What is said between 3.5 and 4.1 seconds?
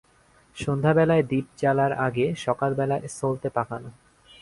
পাকানো।